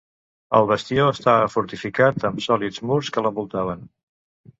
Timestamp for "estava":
1.15-1.51